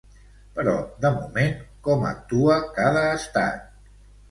Però 0.53 0.71
de 1.03 1.11
moment, 1.17 1.53
com 1.89 2.07
actua 2.13 2.59
cada 2.81 3.07
estat? 3.21 3.81